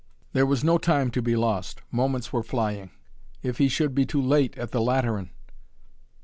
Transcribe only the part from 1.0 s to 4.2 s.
to be lost. Moments were flying. If he should be too